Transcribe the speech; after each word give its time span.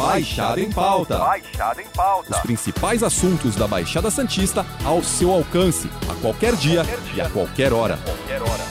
Baixada 0.00 0.58
em 0.58 0.72
Pauta. 0.72 1.18
Baixada 1.18 1.82
em 1.82 1.86
Pauta. 1.94 2.30
Os 2.34 2.38
principais 2.38 3.02
assuntos 3.02 3.54
da 3.54 3.68
Baixada 3.68 4.10
Santista 4.10 4.64
ao 4.82 5.02
seu 5.02 5.30
alcance, 5.30 5.90
a 6.10 6.14
qualquer 6.22 6.56
dia, 6.56 6.82
Qualquer 6.84 7.00
dia. 7.12 7.14
e 7.16 7.20
a 7.26 7.28
qualquer 7.28 7.72
hora. 7.74 7.98
Qualquer 7.98 8.40
hora. 8.40 8.64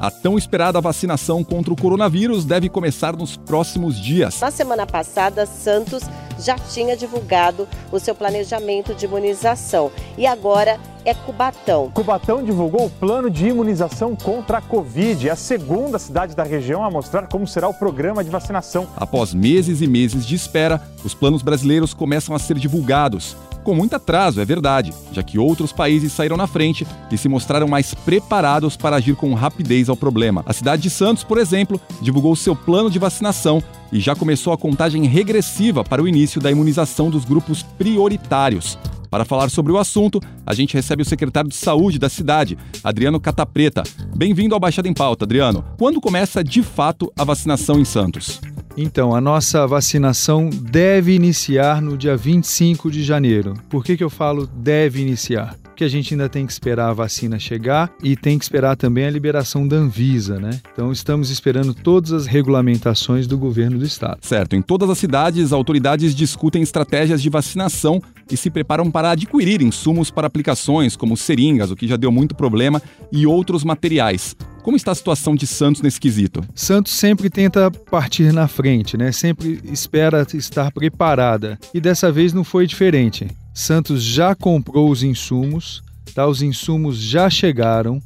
A 0.00 0.10
tão 0.10 0.36
esperada 0.36 0.80
vacinação 0.80 1.44
contra 1.44 1.72
o 1.72 1.76
coronavírus 1.76 2.44
deve 2.44 2.68
começar 2.68 3.16
nos 3.16 3.36
próximos 3.36 3.96
dias. 3.98 4.40
Na 4.40 4.50
semana 4.50 4.86
passada, 4.86 5.46
Santos 5.46 6.02
já 6.46 6.56
tinha 6.56 6.96
divulgado 6.96 7.66
o 7.90 7.98
seu 7.98 8.14
planejamento 8.14 8.94
de 8.94 9.04
imunização 9.04 9.90
e 10.16 10.24
agora 10.24 10.78
é 11.04 11.12
Cubatão. 11.12 11.90
Cubatão 11.92 12.42
divulgou 12.42 12.86
o 12.86 12.90
plano 12.90 13.28
de 13.28 13.48
imunização 13.48 14.14
contra 14.14 14.58
a 14.58 14.60
Covid. 14.60 15.28
É 15.28 15.32
a 15.32 15.36
segunda 15.36 15.98
cidade 15.98 16.36
da 16.36 16.44
região 16.44 16.84
a 16.84 16.90
mostrar 16.90 17.26
como 17.26 17.46
será 17.46 17.68
o 17.68 17.74
programa 17.74 18.22
de 18.22 18.30
vacinação. 18.30 18.86
Após 18.96 19.34
meses 19.34 19.80
e 19.80 19.86
meses 19.88 20.24
de 20.24 20.36
espera, 20.36 20.80
os 21.04 21.14
planos 21.14 21.42
brasileiros 21.42 21.92
começam 21.92 22.34
a 22.34 22.38
ser 22.38 22.58
divulgados. 22.58 23.36
Com 23.66 23.74
muito 23.74 23.96
atraso, 23.96 24.40
é 24.40 24.44
verdade, 24.44 24.94
já 25.10 25.24
que 25.24 25.40
outros 25.40 25.72
países 25.72 26.12
saíram 26.12 26.36
na 26.36 26.46
frente 26.46 26.86
e 27.10 27.18
se 27.18 27.28
mostraram 27.28 27.66
mais 27.66 27.92
preparados 27.92 28.76
para 28.76 28.94
agir 28.94 29.16
com 29.16 29.34
rapidez 29.34 29.88
ao 29.88 29.96
problema. 29.96 30.44
A 30.46 30.52
cidade 30.52 30.82
de 30.82 30.88
Santos, 30.88 31.24
por 31.24 31.36
exemplo, 31.36 31.80
divulgou 32.00 32.36
seu 32.36 32.54
plano 32.54 32.88
de 32.88 33.00
vacinação 33.00 33.60
e 33.90 33.98
já 33.98 34.14
começou 34.14 34.52
a 34.52 34.56
contagem 34.56 35.04
regressiva 35.06 35.82
para 35.82 36.00
o 36.00 36.06
início 36.06 36.40
da 36.40 36.48
imunização 36.48 37.10
dos 37.10 37.24
grupos 37.24 37.64
prioritários. 37.64 38.78
Para 39.10 39.24
falar 39.24 39.50
sobre 39.50 39.72
o 39.72 39.78
assunto, 39.78 40.20
a 40.46 40.54
gente 40.54 40.74
recebe 40.74 41.02
o 41.02 41.04
secretário 41.04 41.50
de 41.50 41.56
saúde 41.56 41.98
da 41.98 42.08
cidade, 42.08 42.56
Adriano 42.84 43.18
Catapreta. 43.18 43.82
Bem-vindo 44.14 44.54
ao 44.54 44.60
Baixada 44.60 44.86
em 44.86 44.94
Pauta, 44.94 45.24
Adriano. 45.24 45.64
Quando 45.76 46.00
começa 46.00 46.44
de 46.44 46.62
fato 46.62 47.12
a 47.18 47.24
vacinação 47.24 47.80
em 47.80 47.84
Santos? 47.84 48.40
Então, 48.76 49.14
a 49.14 49.20
nossa 49.22 49.66
vacinação 49.66 50.50
deve 50.50 51.14
iniciar 51.14 51.80
no 51.80 51.96
dia 51.96 52.14
25 52.14 52.90
de 52.90 53.02
janeiro. 53.02 53.54
Por 53.70 53.82
que, 53.82 53.96
que 53.96 54.04
eu 54.04 54.10
falo 54.10 54.46
deve 54.46 55.00
iniciar? 55.00 55.56
Porque 55.62 55.84
a 55.84 55.88
gente 55.88 56.12
ainda 56.12 56.28
tem 56.28 56.46
que 56.46 56.52
esperar 56.52 56.90
a 56.90 56.92
vacina 56.92 57.38
chegar 57.38 57.90
e 58.02 58.16
tem 58.16 58.38
que 58.38 58.44
esperar 58.44 58.76
também 58.76 59.06
a 59.06 59.10
liberação 59.10 59.66
da 59.66 59.76
Anvisa, 59.76 60.38
né? 60.38 60.60
Então, 60.72 60.92
estamos 60.92 61.30
esperando 61.30 61.72
todas 61.74 62.12
as 62.12 62.26
regulamentações 62.26 63.26
do 63.26 63.38
governo 63.38 63.78
do 63.78 63.84
estado. 63.84 64.18
Certo, 64.20 64.54
em 64.54 64.62
todas 64.62 64.90
as 64.90 64.98
cidades, 64.98 65.52
autoridades 65.52 66.14
discutem 66.14 66.62
estratégias 66.62 67.22
de 67.22 67.30
vacinação 67.30 68.00
e 68.30 68.36
se 68.36 68.50
preparam 68.50 68.90
para 68.90 69.10
adquirir 69.10 69.62
insumos 69.62 70.10
para 70.10 70.26
aplicações, 70.26 70.96
como 70.96 71.16
seringas, 71.16 71.70
o 71.70 71.76
que 71.76 71.88
já 71.88 71.96
deu 71.96 72.10
muito 72.10 72.34
problema, 72.34 72.80
e 73.12 73.26
outros 73.26 73.64
materiais. 73.64 74.34
Como 74.66 74.76
está 74.76 74.90
a 74.90 74.96
situação 74.96 75.36
de 75.36 75.46
Santos 75.46 75.80
nesse 75.80 76.00
quesito? 76.00 76.42
Santos 76.52 76.92
sempre 76.92 77.30
tenta 77.30 77.70
partir 77.70 78.32
na 78.32 78.48
frente, 78.48 78.96
né? 78.96 79.12
Sempre 79.12 79.60
espera 79.66 80.26
estar 80.34 80.72
preparada. 80.72 81.56
E 81.72 81.80
dessa 81.80 82.10
vez 82.10 82.32
não 82.32 82.42
foi 82.42 82.66
diferente. 82.66 83.28
Santos 83.54 84.02
já 84.02 84.34
comprou 84.34 84.90
os 84.90 85.04
insumos, 85.04 85.84
tá? 86.12 86.26
Os 86.26 86.42
insumos 86.42 86.98
já 86.98 87.30
chegaram. 87.30 88.02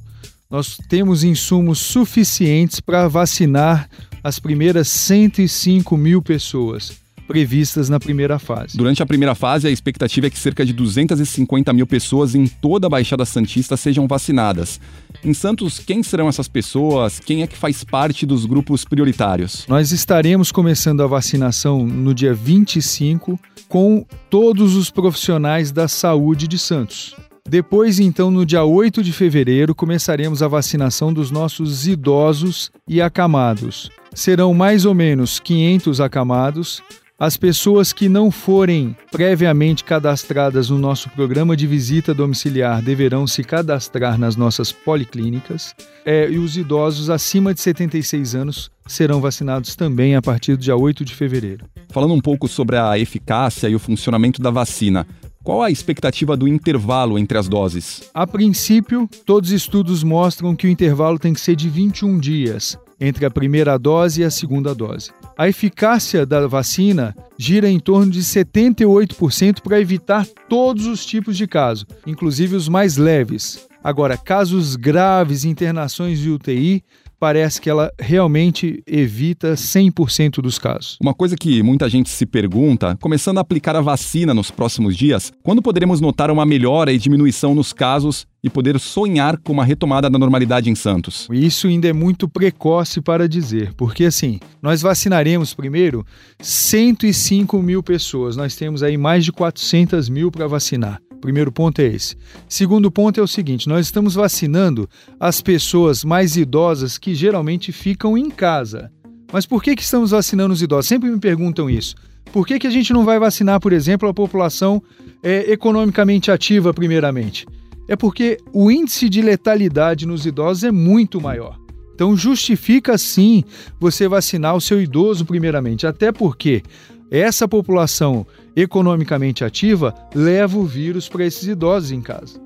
Nós 0.50 0.76
temos 0.86 1.24
insumos 1.24 1.78
suficientes 1.78 2.78
para 2.78 3.08
vacinar 3.08 3.88
as 4.22 4.38
primeiras 4.38 4.86
105 4.88 5.96
mil 5.96 6.20
pessoas 6.20 6.92
previstas 7.30 7.88
na 7.88 8.00
primeira 8.00 8.40
fase. 8.40 8.76
Durante 8.76 9.00
a 9.00 9.06
primeira 9.06 9.36
fase, 9.36 9.68
a 9.68 9.70
expectativa 9.70 10.26
é 10.26 10.30
que 10.30 10.36
cerca 10.36 10.66
de 10.66 10.72
250 10.72 11.72
mil 11.72 11.86
pessoas 11.86 12.34
em 12.34 12.44
toda 12.44 12.88
a 12.88 12.90
Baixada 12.90 13.24
Santista 13.24 13.76
sejam 13.76 14.08
vacinadas. 14.08 14.80
Em 15.22 15.32
Santos, 15.32 15.78
quem 15.78 16.02
serão 16.02 16.28
essas 16.28 16.48
pessoas? 16.48 17.20
Quem 17.20 17.42
é 17.42 17.46
que 17.46 17.56
faz 17.56 17.84
parte 17.84 18.26
dos 18.26 18.44
grupos 18.46 18.84
prioritários? 18.84 19.64
Nós 19.68 19.92
estaremos 19.92 20.50
começando 20.50 21.04
a 21.04 21.06
vacinação 21.06 21.86
no 21.86 22.12
dia 22.12 22.34
25 22.34 23.38
com 23.68 24.04
todos 24.28 24.74
os 24.74 24.90
profissionais 24.90 25.70
da 25.70 25.86
saúde 25.86 26.48
de 26.48 26.58
Santos. 26.58 27.14
Depois, 27.48 28.00
então, 28.00 28.28
no 28.28 28.44
dia 28.44 28.64
8 28.64 29.04
de 29.04 29.12
fevereiro, 29.12 29.72
começaremos 29.72 30.42
a 30.42 30.48
vacinação 30.48 31.12
dos 31.12 31.30
nossos 31.30 31.86
idosos 31.86 32.72
e 32.88 33.00
acamados. 33.00 33.88
Serão 34.12 34.52
mais 34.52 34.84
ou 34.84 34.94
menos 34.94 35.38
500 35.38 36.00
acamados. 36.00 36.82
As 37.20 37.36
pessoas 37.36 37.92
que 37.92 38.08
não 38.08 38.30
forem 38.30 38.96
previamente 39.12 39.84
cadastradas 39.84 40.70
no 40.70 40.78
nosso 40.78 41.10
programa 41.10 41.54
de 41.54 41.66
visita 41.66 42.14
domiciliar 42.14 42.80
deverão 42.80 43.26
se 43.26 43.44
cadastrar 43.44 44.18
nas 44.18 44.36
nossas 44.36 44.72
policlínicas. 44.72 45.74
É, 46.02 46.30
e 46.30 46.38
os 46.38 46.56
idosos 46.56 47.10
acima 47.10 47.52
de 47.52 47.60
76 47.60 48.34
anos 48.34 48.70
serão 48.86 49.20
vacinados 49.20 49.76
também 49.76 50.16
a 50.16 50.22
partir 50.22 50.56
do 50.56 50.62
dia 50.62 50.74
8 50.74 51.04
de 51.04 51.14
fevereiro. 51.14 51.66
Falando 51.90 52.14
um 52.14 52.20
pouco 52.22 52.48
sobre 52.48 52.78
a 52.78 52.98
eficácia 52.98 53.68
e 53.68 53.74
o 53.74 53.78
funcionamento 53.78 54.40
da 54.40 54.50
vacina, 54.50 55.06
qual 55.44 55.62
a 55.62 55.70
expectativa 55.70 56.34
do 56.34 56.48
intervalo 56.48 57.18
entre 57.18 57.36
as 57.36 57.48
doses? 57.48 58.08
A 58.14 58.26
princípio, 58.26 59.06
todos 59.26 59.50
os 59.50 59.56
estudos 59.56 60.02
mostram 60.02 60.56
que 60.56 60.66
o 60.66 60.70
intervalo 60.70 61.18
tem 61.18 61.34
que 61.34 61.40
ser 61.40 61.54
de 61.54 61.68
21 61.68 62.18
dias 62.18 62.78
entre 62.98 63.26
a 63.26 63.30
primeira 63.30 63.78
dose 63.78 64.22
e 64.22 64.24
a 64.24 64.30
segunda 64.30 64.74
dose. 64.74 65.10
A 65.40 65.48
eficácia 65.48 66.26
da 66.26 66.46
vacina 66.46 67.16
gira 67.38 67.66
em 67.66 67.80
torno 67.80 68.12
de 68.12 68.20
78% 68.20 69.62
para 69.62 69.80
evitar 69.80 70.26
todos 70.50 70.84
os 70.84 71.06
tipos 71.06 71.34
de 71.34 71.46
caso, 71.46 71.86
inclusive 72.06 72.54
os 72.56 72.68
mais 72.68 72.98
leves. 72.98 73.66
Agora, 73.82 74.18
casos 74.18 74.76
graves, 74.76 75.46
internações 75.46 76.18
de 76.18 76.28
UTI, 76.28 76.84
parece 77.20 77.60
que 77.60 77.68
ela 77.68 77.92
realmente 78.00 78.82
evita 78.86 79.52
100% 79.52 80.40
dos 80.40 80.58
casos. 80.58 80.96
Uma 81.00 81.12
coisa 81.12 81.36
que 81.36 81.62
muita 81.62 81.88
gente 81.88 82.08
se 82.08 82.24
pergunta, 82.24 82.96
começando 82.98 83.36
a 83.36 83.42
aplicar 83.42 83.76
a 83.76 83.82
vacina 83.82 84.32
nos 84.32 84.50
próximos 84.50 84.96
dias, 84.96 85.30
quando 85.42 85.60
poderemos 85.60 86.00
notar 86.00 86.30
uma 86.30 86.46
melhora 86.46 86.90
e 86.90 86.98
diminuição 86.98 87.54
nos 87.54 87.74
casos 87.74 88.26
e 88.42 88.48
poder 88.48 88.80
sonhar 88.80 89.36
com 89.36 89.52
uma 89.52 89.64
retomada 89.64 90.08
da 90.08 90.18
normalidade 90.18 90.70
em 90.70 90.74
Santos? 90.74 91.28
Isso 91.30 91.66
ainda 91.66 91.88
é 91.88 91.92
muito 91.92 92.26
precoce 92.26 93.02
para 93.02 93.28
dizer, 93.28 93.74
porque 93.74 94.06
assim, 94.06 94.40
nós 94.62 94.80
vacinaremos 94.80 95.52
primeiro 95.52 96.06
105 96.40 97.60
mil 97.60 97.82
pessoas, 97.82 98.34
nós 98.34 98.56
temos 98.56 98.82
aí 98.82 98.96
mais 98.96 99.26
de 99.26 99.32
400 99.32 100.08
mil 100.08 100.30
para 100.30 100.46
vacinar. 100.46 101.02
Primeiro 101.20 101.52
ponto 101.52 101.80
é 101.80 101.86
esse. 101.86 102.16
Segundo 102.48 102.90
ponto 102.90 103.20
é 103.20 103.22
o 103.22 103.28
seguinte: 103.28 103.68
nós 103.68 103.86
estamos 103.86 104.14
vacinando 104.14 104.88
as 105.18 105.40
pessoas 105.40 106.02
mais 106.04 106.36
idosas 106.36 106.96
que 106.96 107.14
geralmente 107.14 107.72
ficam 107.72 108.16
em 108.16 108.30
casa. 108.30 108.90
Mas 109.32 109.46
por 109.46 109.62
que, 109.62 109.76
que 109.76 109.82
estamos 109.82 110.10
vacinando 110.10 110.52
os 110.52 110.62
idosos? 110.62 110.86
Sempre 110.88 111.10
me 111.10 111.20
perguntam 111.20 111.68
isso. 111.70 111.94
Por 112.32 112.46
que, 112.46 112.58
que 112.58 112.66
a 112.66 112.70
gente 112.70 112.92
não 112.92 113.04
vai 113.04 113.18
vacinar, 113.18 113.60
por 113.60 113.72
exemplo, 113.72 114.08
a 114.08 114.14
população 114.14 114.82
é, 115.22 115.50
economicamente 115.52 116.30
ativa, 116.30 116.72
primeiramente? 116.72 117.46
É 117.88 117.96
porque 117.96 118.38
o 118.52 118.70
índice 118.70 119.08
de 119.08 119.20
letalidade 119.20 120.06
nos 120.06 120.24
idosos 120.26 120.64
é 120.64 120.70
muito 120.70 121.20
maior. 121.20 121.58
Então, 121.94 122.16
justifica 122.16 122.96
sim 122.96 123.44
você 123.78 124.08
vacinar 124.08 124.56
o 124.56 124.60
seu 124.60 124.80
idoso, 124.80 125.24
primeiramente. 125.26 125.86
Até 125.86 126.10
porque 126.10 126.62
essa 127.10 127.48
população 127.48 128.26
economicamente 128.54 129.44
ativa 129.44 129.94
leva 130.14 130.56
o 130.58 130.64
vírus 130.64 131.08
para 131.08 131.24
esses 131.24 131.46
idosos 131.48 131.90
em 131.90 132.00
casa. 132.00 132.40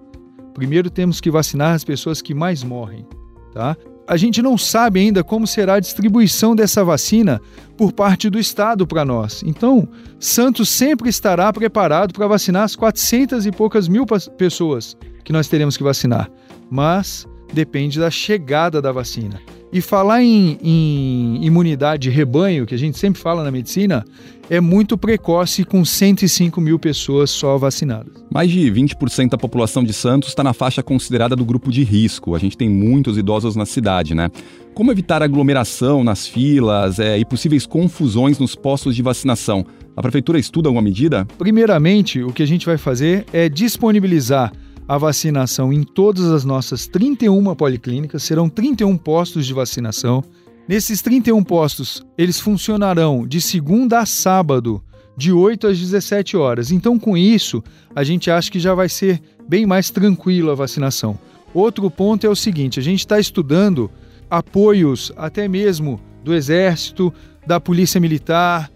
Primeiro 0.55 0.89
temos 0.89 1.21
que 1.21 1.31
vacinar 1.31 1.75
as 1.75 1.85
pessoas 1.85 2.23
que 2.23 2.33
mais 2.33 2.63
morrem, 2.63 3.07
tá? 3.53 3.77
A 4.07 4.17
gente 4.19 4.43
não 4.43 4.59
sabe 4.59 5.01
ainda 5.01 5.25
como 5.25 5.47
será 5.47 5.75
a 5.75 5.81
distribuição 5.81 6.55
dessa 6.55 6.85
vacina 6.85 7.41
por 7.77 7.93
parte 7.93 8.29
do 8.29 8.39
Estado 8.39 8.87
para 8.87 9.05
nós. 9.05 9.43
Então, 9.45 9.89
Santos 10.21 10.69
sempre 10.69 11.09
estará 11.09 11.51
preparado 11.53 12.13
para 12.13 12.27
vacinar 12.27 12.65
as 12.65 12.77
400 12.77 13.47
e 13.47 13.51
poucas 13.51 13.89
mil 13.89 14.05
pessoas 14.37 14.95
que 15.25 15.33
nós 15.33 15.49
teremos 15.49 15.77
que 15.77 15.83
vacinar. 15.83 16.31
Mas 16.71 17.27
depende 17.53 17.99
da 17.99 18.11
chegada 18.11 18.83
da 18.83 18.93
vacina. 18.93 19.41
E 19.75 19.81
falar 19.81 20.23
em, 20.23 20.57
em, 20.63 21.45
imunidade 21.45 22.03
de 22.03 22.11
rebanho, 22.11 22.65
que 22.65 22.77
a 22.77 22.79
gente 22.79 22.97
sempre 22.97 23.21
fala 23.21 23.43
na 23.43 23.51
medicina, 23.51 24.05
é 24.49 24.61
muito 24.61 24.97
precoce 24.97 25.65
com 25.65 25.85
105 25.85 26.61
mil 26.61 26.79
pessoas 26.79 27.31
só 27.31 27.59
vacinadas. 27.59 28.13
Mais 28.33 28.49
de 28.49 28.71
20% 28.71 29.31
da 29.31 29.37
população 29.37 29.83
de 29.83 29.93
Santos 29.93 30.29
está 30.29 30.45
na 30.45 30.53
faixa 30.53 30.81
considerada 30.81 31.35
do 31.35 31.45
grupo 31.45 31.73
de 31.73 31.83
risco. 31.83 32.37
A 32.37 32.39
gente 32.39 32.57
tem 32.57 32.71
muitos 32.71 33.19
idosos 33.19 33.57
na 33.57 33.67
cidade, 33.67 34.15
né? 34.15 34.31
Como 34.75 34.93
evitar 34.93 35.25
aglomeração 35.25 36.05
nas 36.05 36.25
filas 36.25 37.01
é, 37.01 37.19
e 37.19 37.25
possíveis 37.25 37.67
confusões 37.67 38.39
nos 38.39 38.55
postos 38.55 38.95
de 38.95 39.03
vacinação? 39.03 39.67
A 39.97 40.03
prefeitura 40.03 40.39
estuda 40.39 40.69
alguma 40.69 40.83
medida? 40.83 41.27
Primeiramente, 41.37 42.23
o 42.23 42.33
que 42.33 42.45
a 42.45 42.47
gente 42.47 42.65
vai 42.65 42.79
fazer 42.79 43.27
é 43.33 43.49
disponibilizar 43.49 44.53
a 44.87 44.99
vacinação 44.99 45.73
em 45.73 45.83
todas 45.83 46.27
as 46.27 46.45
nossas 46.45 46.87
31 46.87 47.55
policlínicas, 47.55 48.23
serão 48.23 48.49
31 48.49 48.97
postos 48.97 49.47
de 49.47 49.55
vacinação. 49.55 50.23
Nesses 50.69 51.03
31 51.03 51.43
postos, 51.43 52.05
eles 52.17 52.41
funcionarão 52.41 53.27
de 53.27 53.41
segunda 53.41 54.01
a 54.01 54.07
sábado, 54.07 54.83
de 55.17 55.33
8 55.33 55.69
às 55.69 55.79
17 55.79 56.37
horas. 56.37 56.71
Então, 56.71 56.99
com 56.99 57.17
isso, 57.17 57.63
a 57.95 58.05
gente 58.05 58.31
acha 58.31 58.51
que 58.51 58.59
já 58.59 58.75
vai 58.75 58.89
ser 58.89 59.21
bem 59.49 59.67
mais 59.67 59.91
tranquilo 59.91 60.51
a 60.51 60.55
vacinação. 60.55 61.19
Outro 61.53 61.91
ponto 61.91 62.27
é 62.27 62.31
o 62.31 62.37
seguinte: 62.37 62.81
a 62.81 62.83
gente 62.83 63.01
está 63.01 63.19
estudando 63.19 63.91
apoios 64.29 65.13
até 65.17 65.47
mesmo 65.47 66.01
do 66.23 66.35
Exército, 66.35 67.13
da 67.47 67.61
Polícia 67.61 68.01
Militar, 68.01 68.71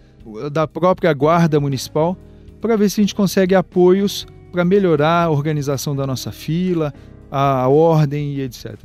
da 0.51 0.67
própria 0.67 1.11
Guarda 1.13 1.59
Municipal, 1.59 2.17
para 2.61 2.75
ver 2.75 2.89
se 2.89 3.01
a 3.01 3.03
gente 3.03 3.15
consegue 3.15 3.55
apoios 3.55 4.27
para 4.51 4.65
melhorar 4.65 5.25
a 5.25 5.29
organização 5.29 5.95
da 5.95 6.05
nossa 6.05 6.31
fila, 6.31 6.93
a 7.31 7.67
ordem 7.67 8.33
e 8.33 8.41
etc. 8.41 8.75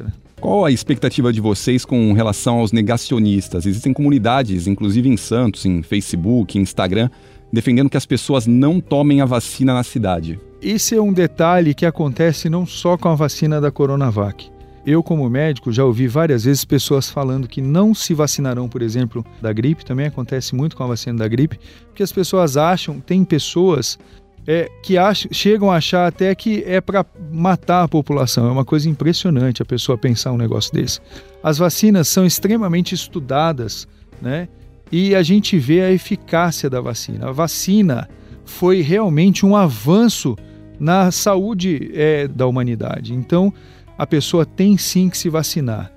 Qual 0.40 0.64
a 0.64 0.70
expectativa 0.70 1.32
de 1.32 1.40
vocês 1.40 1.84
com 1.84 2.12
relação 2.12 2.58
aos 2.58 2.72
negacionistas? 2.72 3.64
Existem 3.64 3.92
comunidades, 3.92 4.66
inclusive 4.66 5.08
em 5.08 5.16
Santos, 5.16 5.64
em 5.64 5.82
Facebook, 5.82 6.58
Instagram, 6.58 7.08
defendendo 7.52 7.88
que 7.88 7.96
as 7.96 8.04
pessoas 8.04 8.46
não 8.46 8.80
tomem 8.80 9.20
a 9.20 9.24
vacina 9.24 9.72
na 9.72 9.82
cidade. 9.82 10.38
Esse 10.60 10.94
é 10.94 11.00
um 11.00 11.12
detalhe 11.12 11.74
que 11.74 11.86
acontece 11.86 12.50
não 12.50 12.66
só 12.66 12.96
com 12.96 13.08
a 13.08 13.14
vacina 13.14 13.60
da 13.60 13.70
Coronavac. 13.70 14.50
Eu, 14.86 15.02
como 15.02 15.30
médico, 15.30 15.72
já 15.72 15.82
ouvi 15.82 16.06
várias 16.06 16.44
vezes 16.44 16.62
pessoas 16.62 17.08
falando 17.08 17.48
que 17.48 17.62
não 17.62 17.94
se 17.94 18.12
vacinarão, 18.12 18.68
por 18.68 18.82
exemplo, 18.82 19.24
da 19.40 19.50
gripe. 19.50 19.84
Também 19.84 20.06
acontece 20.06 20.54
muito 20.54 20.76
com 20.76 20.84
a 20.84 20.88
vacina 20.88 21.20
da 21.20 21.28
gripe, 21.28 21.58
porque 21.86 22.02
as 22.02 22.12
pessoas 22.12 22.58
acham, 22.58 23.00
tem 23.00 23.24
pessoas 23.24 23.98
é, 24.46 24.70
que 24.82 24.98
acham, 24.98 25.32
chegam 25.32 25.70
a 25.70 25.76
achar 25.76 26.06
até 26.06 26.34
que 26.34 26.62
é 26.66 26.80
para 26.80 27.04
matar 27.32 27.84
a 27.84 27.88
população. 27.88 28.46
É 28.46 28.50
uma 28.50 28.64
coisa 28.64 28.88
impressionante 28.88 29.62
a 29.62 29.64
pessoa 29.64 29.96
pensar 29.96 30.32
um 30.32 30.36
negócio 30.36 30.72
desse. 30.72 31.00
As 31.42 31.58
vacinas 31.58 32.08
são 32.08 32.26
extremamente 32.26 32.94
estudadas, 32.94 33.88
né? 34.20 34.48
E 34.92 35.14
a 35.14 35.22
gente 35.22 35.58
vê 35.58 35.80
a 35.80 35.90
eficácia 35.90 36.68
da 36.68 36.80
vacina. 36.80 37.28
A 37.28 37.32
vacina 37.32 38.08
foi 38.44 38.80
realmente 38.80 39.44
um 39.46 39.56
avanço 39.56 40.36
na 40.78 41.10
saúde 41.10 41.90
é, 41.94 42.28
da 42.28 42.46
humanidade. 42.46 43.14
Então, 43.14 43.52
a 43.96 44.06
pessoa 44.06 44.44
tem 44.44 44.76
sim 44.76 45.08
que 45.08 45.16
se 45.16 45.28
vacinar. 45.28 45.90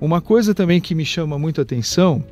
Uma 0.00 0.20
coisa 0.20 0.54
também 0.54 0.80
que 0.80 0.94
me 0.94 1.04
chama 1.04 1.38
muito 1.38 1.60
atenção 1.60 2.24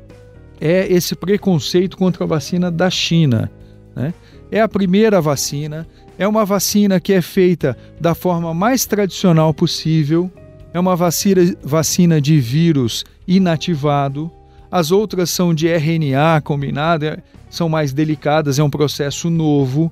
é 0.59 0.91
esse 0.91 1.15
preconceito 1.15 1.97
contra 1.97 2.23
a 2.23 2.27
vacina 2.27 2.71
da 2.71 2.89
China. 2.89 3.51
Né? 3.95 4.13
É 4.51 4.61
a 4.61 4.67
primeira 4.67 5.19
vacina, 5.19 5.87
é 6.17 6.27
uma 6.27 6.45
vacina 6.45 6.99
que 6.99 7.13
é 7.13 7.21
feita 7.21 7.77
da 7.99 8.15
forma 8.15 8.53
mais 8.53 8.85
tradicional 8.85 9.53
possível, 9.53 10.31
é 10.73 10.79
uma 10.79 10.95
vacina, 10.95 11.41
vacina 11.63 12.21
de 12.21 12.39
vírus 12.39 13.03
inativado, 13.27 14.31
as 14.71 14.91
outras 14.91 15.29
são 15.29 15.53
de 15.53 15.67
RNA 15.67 16.41
combinado, 16.41 17.05
é, 17.05 17.17
são 17.49 17.69
mais 17.69 17.93
delicadas, 17.93 18.59
é 18.59 18.63
um 18.63 18.69
processo 18.69 19.29
novo. 19.29 19.91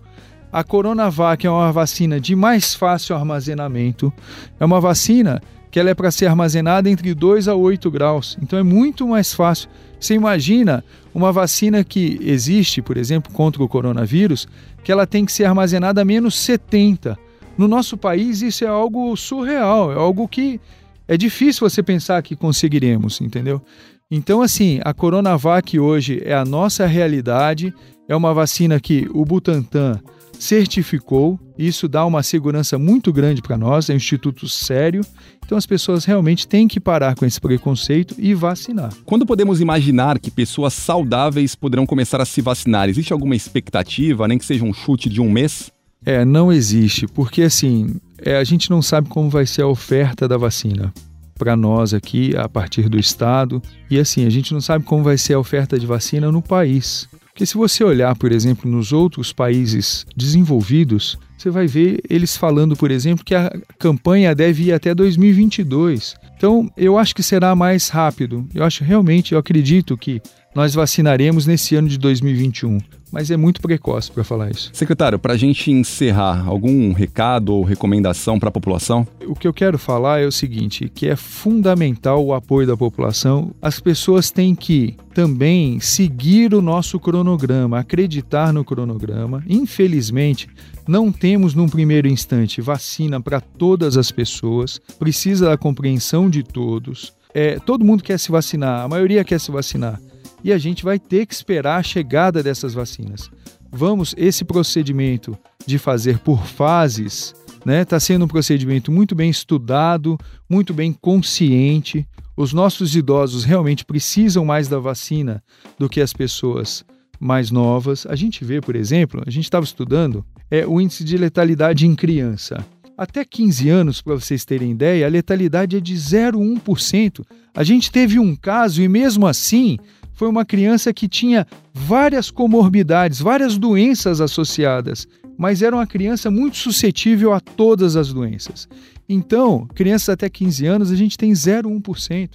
A 0.52 0.64
Coronavac 0.64 1.46
é 1.46 1.50
uma 1.50 1.72
vacina 1.72 2.20
de 2.20 2.36
mais 2.36 2.74
fácil 2.74 3.16
armazenamento. 3.16 4.12
É 4.60 4.66
uma 4.66 4.82
vacina 4.82 5.42
que 5.76 5.80
ela 5.82 5.90
é 5.90 5.94
para 5.94 6.10
ser 6.10 6.28
armazenada 6.28 6.90
entre 6.90 7.14
2 7.14 7.50
a 7.50 7.54
8 7.54 7.92
graus. 7.92 8.38
Então 8.42 8.58
é 8.58 8.64
muito 8.64 9.06
mais 9.06 9.34
fácil. 9.34 9.68
Você 10.00 10.14
imagina 10.14 10.82
uma 11.14 11.34
vacina 11.34 11.84
que 11.84 12.18
existe, 12.22 12.82
por 12.82 12.96
exemplo, 12.96 13.34
contra 13.34 13.62
o 13.62 13.68
coronavírus, 13.68 14.48
que 14.86 14.90
ela 14.90 15.06
tem 15.06 15.26
que 15.26 15.34
ser 15.34 15.44
armazenada 15.44 16.02
a 16.02 16.06
menos 16.06 16.40
70. 16.40 17.20
No 17.58 17.68
nosso 17.68 17.98
país 17.98 18.42
isso 18.42 18.64
é 18.64 18.68
algo 18.68 19.18
surreal, 19.18 19.92
é 19.92 19.96
algo 19.96 20.30
que 20.30 20.62
é 21.10 21.18
difícil 21.18 21.70
você 21.70 21.84
pensar 21.84 22.24
que 22.24 22.38
conseguiremos, 22.38 23.20
entendeu? 23.20 23.62
Então, 24.10 24.42
assim, 24.42 24.80
a 24.82 24.94
Coronavac 24.94 25.78
hoje 25.78 26.22
é 26.24 26.34
a 26.34 26.46
nossa 26.46 26.86
realidade, 26.86 27.74
é 28.08 28.16
uma 28.16 28.34
vacina 28.34 28.80
que 28.80 29.10
o 29.14 29.26
Butantan 29.26 30.00
certificou, 30.40 31.40
isso 31.58 31.88
dá 31.88 32.06
uma 32.06 32.22
segurança 32.24 32.78
muito 32.78 33.12
grande 33.14 33.42
para 33.42 33.58
nós, 33.58 33.90
é 33.90 33.94
um 33.94 33.98
instituto 33.98 34.48
sério. 34.48 35.02
Então 35.46 35.58
as 35.58 35.66
pessoas 35.66 36.06
realmente 36.06 36.48
têm 36.48 36.68
que 36.68 36.80
parar 36.80 37.16
com 37.16 37.26
esse 37.26 37.40
preconceito 37.40 38.16
e 38.18 38.34
vacinar. 38.34 38.92
Quando 39.06 39.26
podemos 39.26 39.62
imaginar 39.62 40.20
que 40.20 40.32
pessoas 40.32 40.74
saudáveis 40.74 41.56
poderão 41.56 41.86
começar 41.86 42.20
a 42.20 42.26
se 42.26 42.42
vacinar? 42.42 42.90
Existe 42.90 43.14
alguma 43.14 43.36
expectativa, 43.36 44.28
nem 44.28 44.38
que 44.38 44.46
seja 44.46 44.64
um 44.64 44.74
chute 44.74 45.10
de 45.10 45.22
um 45.22 45.30
mês? 45.30 45.72
É, 46.06 46.24
não 46.24 46.52
existe, 46.52 47.08
porque 47.08 47.44
assim, 47.44 48.00
é, 48.20 48.38
a 48.38 48.44
gente 48.44 48.70
não 48.70 48.82
sabe 48.82 49.10
como 49.10 49.30
vai 49.30 49.46
ser 49.46 49.64
a 49.64 49.68
oferta 49.68 50.28
da 50.28 50.38
vacina 50.38 50.94
para 51.38 51.56
nós 51.56 51.94
aqui 51.94 52.36
a 52.38 52.48
partir 52.48 52.88
do 52.90 52.98
estado. 52.98 53.62
E 53.90 54.00
assim, 54.00 54.26
a 54.26 54.30
gente 54.30 54.54
não 54.54 54.62
sabe 54.62 54.86
como 54.86 55.04
vai 55.04 55.18
ser 55.18 55.34
a 55.34 55.40
oferta 55.40 55.78
de 55.78 55.86
vacina 55.86 56.32
no 56.32 56.42
país. 56.42 57.08
Porque 57.36 57.46
se 57.46 57.56
você 57.56 57.84
olhar, 57.84 58.16
por 58.16 58.32
exemplo, 58.32 58.72
nos 58.72 58.94
outros 58.94 59.34
países 59.34 60.06
desenvolvidos, 60.16 61.20
você 61.38 61.50
vai 61.50 61.68
ver 61.68 62.00
eles 62.10 62.38
falando, 62.38 62.78
por 62.78 62.90
exemplo, 62.90 63.26
que 63.26 63.36
a 63.36 63.52
campanha 63.78 64.34
deve 64.34 64.64
ir 64.64 64.72
até 64.72 64.96
2022. 64.96 66.16
Então, 66.38 66.72
eu 66.78 66.98
acho 66.98 67.14
que 67.14 67.22
será 67.22 67.54
mais 67.54 67.90
rápido. 67.90 68.48
Eu 68.56 68.64
acho 68.64 68.86
realmente, 68.86 69.34
eu 69.34 69.38
acredito 69.38 69.98
que 69.98 70.22
nós 70.56 70.74
vacinaremos 70.74 71.46
nesse 71.46 71.76
ano 71.76 71.90
de 71.90 72.00
2021. 72.00 72.80
Mas 73.12 73.30
é 73.30 73.38
muito 73.38 73.62
precoce 73.62 74.12
para 74.12 74.24
falar 74.24 74.52
isso. 74.52 74.72
Secretário, 74.74 75.20
para 75.20 75.34
a 75.34 75.38
gente 75.38 75.72
encerrar, 75.72 76.46
algum 76.48 76.92
recado 76.92 77.54
ou 77.54 77.64
recomendação 77.64 78.40
para 78.40 78.50
a 78.50 78.52
população? 78.52 79.08
O 79.26 79.36
que 79.36 79.48
eu 79.48 79.54
quero 79.54 79.78
falar 79.78 80.22
é 80.22 80.26
o 80.26 80.32
seguinte: 80.32 80.90
que 80.94 81.08
é 81.08 81.16
fundamental 81.16 82.26
o 82.26 82.34
apoio 82.34 82.68
da 82.68 82.76
população. 82.76 83.52
As 83.62 83.80
pessoas 83.80 84.32
têm 84.32 84.54
que 84.56 84.98
também 85.14 85.80
seguir 85.80 86.54
o 86.54 86.62
nosso 86.62 87.00
cronograma, 87.00 87.80
acreditar 87.80 88.52
no 88.52 88.66
cronograma. 88.66 89.44
Infelizmente, 89.48 90.50
não 90.88 91.10
temos 91.12 91.54
num 91.54 91.70
primeiro 91.70 92.08
instante 92.08 92.60
vacina 92.60 93.22
para 93.22 93.40
todas 93.40 93.96
as 93.98 94.12
pessoas, 94.12 94.80
precisa 95.00 95.50
da 95.50 95.58
compreensão 95.58 96.30
de 96.30 96.44
todos. 96.44 97.14
É, 97.34 97.60
todo 97.60 97.86
mundo 97.86 98.04
quer 98.04 98.18
se 98.18 98.32
vacinar, 98.32 98.84
a 98.84 98.88
maioria 98.88 99.24
quer 99.24 99.40
se 99.40 99.52
vacinar 99.52 100.00
e 100.46 100.54
a 100.54 100.60
gente 100.60 100.84
vai 100.84 101.00
ter 101.00 101.26
que 101.26 101.34
esperar 101.34 101.80
a 101.80 101.84
chegada 101.84 102.44
dessas 102.44 102.72
vacinas. 102.76 103.32
Vamos, 103.72 104.14
esse 104.16 104.46
procedimento 104.46 105.36
de 105.66 105.80
fazer 105.80 106.20
por 106.20 106.46
fases, 106.46 107.34
né, 107.66 107.82
está 107.82 108.00
sendo 108.00 108.26
um 108.26 108.28
procedimento 108.28 108.92
muito 108.92 109.16
bem 109.16 109.28
estudado, 109.28 110.20
muito 110.48 110.72
bem 110.72 110.94
consciente. 110.94 112.08
Os 112.38 112.54
nossos 112.54 112.96
idosos 112.96 113.44
realmente 113.44 113.84
precisam 113.84 114.46
mais 114.46 114.68
da 114.68 114.78
vacina 114.78 115.44
do 115.80 115.90
que 115.90 116.00
as 116.00 116.14
pessoas 116.14 116.86
mais 117.20 117.50
novas. 117.50 118.06
A 118.06 118.16
gente 118.16 118.46
vê, 118.46 118.62
por 118.62 118.76
exemplo, 118.76 119.24
a 119.26 119.32
gente 119.32 119.46
estava 119.46 119.66
estudando 119.66 120.24
é, 120.52 120.64
o 120.64 120.80
índice 120.80 121.04
de 121.04 121.18
letalidade 121.18 121.88
em 121.88 121.96
criança. 121.96 122.64
Até 122.96 123.26
15 123.26 123.68
anos, 123.68 124.00
para 124.00 124.14
vocês 124.14 124.46
terem 124.46 124.72
ideia, 124.72 125.08
a 125.08 125.10
letalidade 125.10 125.76
é 125.76 125.80
de 125.80 125.96
0,1%. 125.96 127.26
A 127.56 127.64
gente 127.64 127.92
teve 127.92 128.20
um 128.20 128.36
caso 128.36 128.80
e, 128.82 128.88
mesmo 128.88 129.26
assim, 129.26 129.80
foi 130.16 130.28
uma 130.30 130.46
criança 130.46 130.94
que 130.94 131.08
tinha 131.08 131.46
várias 131.74 132.32
comorbidades, 132.32 133.20
várias 133.20 133.58
doenças 133.58 134.22
associadas, 134.22 135.08
mas 135.38 135.62
era 135.62 135.76
uma 135.76 135.86
criança 135.86 136.32
muito 136.32 136.58
suscetível 136.58 137.34
a 137.34 137.40
todas 137.40 137.96
as 137.96 138.12
doenças. 138.12 138.68
Então, 139.08 139.68
crianças 139.76 140.10
até 140.10 140.30
15 140.30 140.66
anos, 140.66 140.92
a 140.92 140.96
gente 140.96 141.18
tem 141.18 141.32
0,1%. 141.32 142.30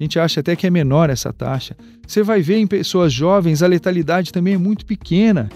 A 0.00 0.02
gente 0.02 0.18
acha 0.18 0.40
até 0.40 0.56
que 0.56 0.66
é 0.66 0.70
menor 0.70 1.10
essa 1.10 1.32
taxa. 1.32 1.76
Você 2.06 2.22
vai 2.22 2.40
ver 2.40 2.58
em 2.58 2.66
pessoas 2.66 3.12
jovens, 3.12 3.62
a 3.62 3.66
letalidade 3.66 4.32
também 4.32 4.54
é 4.54 4.58
muito 4.58 4.86
pequena. 4.86 5.50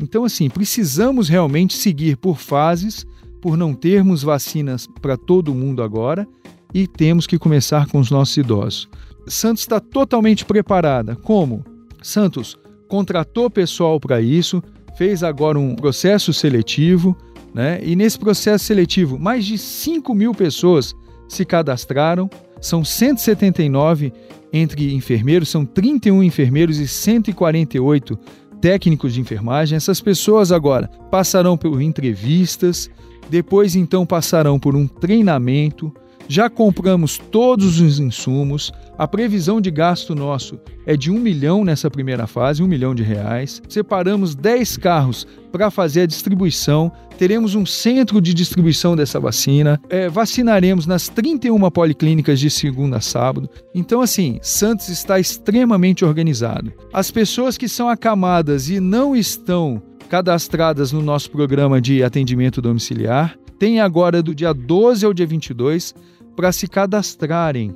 Então, 0.00 0.24
assim, 0.24 0.48
precisamos 0.48 1.28
realmente 1.28 1.74
seguir 1.76 2.16
por 2.16 2.38
fases, 2.38 3.04
por 3.42 3.56
não 3.56 3.74
termos 3.74 4.22
vacinas 4.22 4.88
para 5.02 5.16
todo 5.16 5.54
mundo 5.54 5.82
agora, 5.82 6.26
e 6.72 6.86
temos 6.86 7.26
que 7.26 7.38
começar 7.38 7.86
com 7.86 7.98
os 7.98 8.10
nossos 8.10 8.36
idosos. 8.36 8.88
Santos 9.28 9.62
está 9.62 9.80
totalmente 9.80 10.44
preparada. 10.44 11.16
Como? 11.16 11.64
Santos 12.02 12.56
contratou 12.88 13.50
pessoal 13.50 14.00
para 14.00 14.20
isso, 14.20 14.62
fez 14.96 15.22
agora 15.22 15.58
um 15.58 15.74
processo 15.74 16.32
seletivo, 16.32 17.16
né? 17.54 17.80
E 17.82 17.94
nesse 17.94 18.18
processo 18.18 18.64
seletivo, 18.64 19.18
mais 19.18 19.44
de 19.44 19.58
5 19.58 20.14
mil 20.14 20.34
pessoas 20.34 20.94
se 21.28 21.44
cadastraram, 21.44 22.28
são 22.60 22.84
179 22.84 24.12
entre 24.52 24.94
enfermeiros, 24.94 25.48
são 25.48 25.64
31 25.64 26.22
enfermeiros 26.22 26.78
e 26.78 26.88
148 26.88 28.18
técnicos 28.60 29.14
de 29.14 29.20
enfermagem. 29.20 29.76
Essas 29.76 30.00
pessoas 30.00 30.50
agora 30.50 30.88
passarão 31.10 31.56
por 31.56 31.80
entrevistas, 31.80 32.90
depois 33.30 33.76
então 33.76 34.06
passarão 34.06 34.58
por 34.58 34.74
um 34.74 34.86
treinamento, 34.86 35.92
já 36.28 36.50
compramos 36.50 37.16
todos 37.16 37.80
os 37.80 37.98
insumos. 37.98 38.70
A 38.98 39.08
previsão 39.08 39.60
de 39.60 39.70
gasto 39.70 40.14
nosso 40.14 40.60
é 40.84 40.96
de 40.96 41.10
um 41.10 41.18
milhão 41.18 41.64
nessa 41.64 41.90
primeira 41.90 42.26
fase, 42.26 42.62
um 42.62 42.66
milhão 42.66 42.94
de 42.94 43.02
reais. 43.02 43.62
Separamos 43.68 44.34
10 44.34 44.76
carros 44.76 45.26
para 45.50 45.70
fazer 45.70 46.02
a 46.02 46.06
distribuição. 46.06 46.92
Teremos 47.16 47.54
um 47.54 47.64
centro 47.64 48.20
de 48.20 48.34
distribuição 48.34 48.94
dessa 48.94 49.18
vacina. 49.18 49.80
É, 49.88 50.08
vacinaremos 50.08 50.86
nas 50.86 51.08
31 51.08 51.70
policlínicas 51.70 52.38
de 52.38 52.50
segunda 52.50 52.98
a 52.98 53.00
sábado. 53.00 53.48
Então, 53.74 54.02
assim, 54.02 54.38
Santos 54.42 54.88
está 54.88 55.18
extremamente 55.18 56.04
organizado. 56.04 56.72
As 56.92 57.10
pessoas 57.10 57.56
que 57.56 57.68
são 57.68 57.88
acamadas 57.88 58.68
e 58.68 58.80
não 58.80 59.16
estão 59.16 59.82
cadastradas 60.08 60.92
no 60.92 61.02
nosso 61.02 61.30
programa 61.30 61.80
de 61.80 62.02
atendimento 62.02 62.62
domiciliar, 62.62 63.36
tem 63.58 63.80
agora 63.80 64.22
do 64.22 64.34
dia 64.34 64.52
12 64.52 65.04
ao 65.04 65.12
dia 65.12 65.26
22 65.26 65.94
para 66.38 66.52
se 66.52 66.68
cadastrarem. 66.68 67.74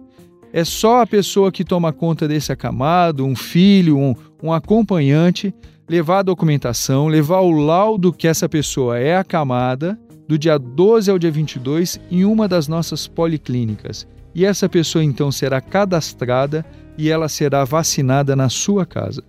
é 0.53 0.65
só 0.65 1.01
a 1.01 1.07
pessoa 1.07 1.51
que 1.51 1.65
toma 1.65 1.93
conta 1.93 2.29
desse 2.29 2.53
acamado, 2.53 3.27
um 3.27 3.35
filho, 3.35 3.99
um, 3.99 4.15
um 4.41 4.53
acompanhante, 4.53 5.53
levar 5.89 6.21
a 6.21 6.23
documentação, 6.23 7.09
levar 7.09 7.41
o 7.41 7.51
laudo 7.51 8.13
que 8.13 8.29
essa 8.29 8.49
pessoa 8.49 9.01
é 9.01 9.17
acamada, 9.17 9.99
do 10.29 10.39
dia 10.39 10.59
12 10.59 11.11
ao 11.11 11.19
dia 11.19 11.33
22, 11.33 11.99
em 12.09 12.25
uma 12.25 12.47
das 12.47 12.69
nossas 12.69 13.09
policlínicas. 13.09 14.07
E 14.33 14.45
essa 14.45 14.69
pessoa 14.69 15.03
então 15.03 15.33
será 15.33 15.61
cadastrada 15.61 16.65
e 16.97 17.11
ela 17.11 17.29
será 17.29 17.65
vacinada 17.65 18.37
na 18.37 18.49
sua 18.49 18.87
casa. 18.87 19.25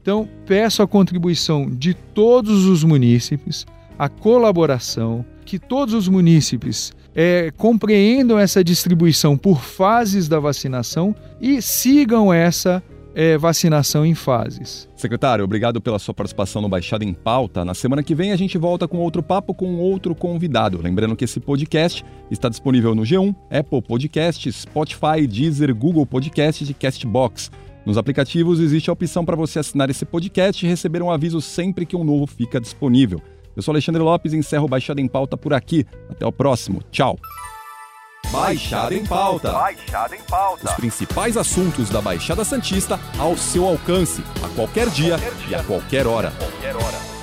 Então, 0.00 0.28
peço 0.46 0.80
a 0.80 0.86
contribuição 0.86 1.68
de 1.68 1.92
todos 1.92 2.66
os 2.66 2.84
munícipes, 2.84 3.66
a 3.98 4.08
colaboração, 4.08 5.24
que 5.44 5.58
todos 5.58 5.92
os 5.92 6.06
munícipes 6.06 6.94
é, 7.16 7.50
compreendam 7.56 8.38
essa 8.38 8.62
distribuição 8.62 9.38
por 9.38 9.62
fases 9.62 10.28
da 10.28 10.38
vacinação 10.38 11.16
e 11.40 11.62
sigam 11.62 12.30
essa 12.30 12.82
é, 13.14 13.38
vacinação 13.38 14.04
em 14.04 14.14
fases. 14.14 14.86
Secretário, 14.94 15.42
obrigado 15.42 15.80
pela 15.80 15.98
sua 15.98 16.12
participação 16.12 16.60
no 16.60 16.68
Baixada 16.68 17.02
em 17.02 17.14
Pauta. 17.14 17.64
Na 17.64 17.72
semana 17.72 18.02
que 18.02 18.14
vem 18.14 18.32
a 18.32 18.36
gente 18.36 18.58
volta 18.58 18.86
com 18.86 18.98
outro 18.98 19.22
papo 19.22 19.54
com 19.54 19.76
outro 19.76 20.14
convidado. 20.14 20.78
Lembrando 20.82 21.16
que 21.16 21.24
esse 21.24 21.40
podcast 21.40 22.04
está 22.30 22.50
disponível 22.50 22.94
no 22.94 23.02
G1, 23.02 23.34
Apple 23.50 23.80
Podcasts, 23.80 24.54
Spotify, 24.54 25.26
Deezer, 25.26 25.74
Google 25.74 26.04
Podcasts 26.04 26.68
e 26.68 26.74
Castbox. 26.74 27.50
Nos 27.86 27.96
aplicativos 27.96 28.60
existe 28.60 28.90
a 28.90 28.92
opção 28.92 29.24
para 29.24 29.36
você 29.36 29.60
assinar 29.60 29.88
esse 29.88 30.04
podcast 30.04 30.66
e 30.66 30.68
receber 30.68 31.00
um 31.00 31.10
aviso 31.10 31.40
sempre 31.40 31.86
que 31.86 31.96
um 31.96 32.04
novo 32.04 32.26
fica 32.26 32.60
disponível. 32.60 33.22
Eu 33.56 33.62
sou 33.62 33.72
Alexandre 33.72 34.02
Lopes 34.02 34.34
e 34.34 34.36
encerro 34.36 34.68
Baixada 34.68 35.00
em 35.00 35.08
Pauta 35.08 35.36
por 35.36 35.54
aqui. 35.54 35.86
Até 36.10 36.26
o 36.26 36.30
próximo. 36.30 36.82
Tchau. 36.90 37.18
Baixada 38.30 38.94
em 38.94 39.06
Pauta. 39.06 39.52
Baixada 39.52 40.14
em 40.14 40.22
Pauta. 40.22 40.64
Os 40.66 40.72
principais 40.74 41.36
assuntos 41.36 41.88
da 41.88 42.02
Baixada 42.02 42.44
Santista 42.44 43.00
ao 43.18 43.36
seu 43.36 43.64
alcance, 43.64 44.22
a 44.44 44.48
qualquer 44.54 44.90
dia, 44.90 45.18
qualquer 45.18 45.34
dia. 45.34 45.50
e 45.50 45.54
a 45.54 45.64
qualquer 45.64 46.06
hora. 46.06 46.32
Qualquer 46.32 46.76
hora. 46.76 47.15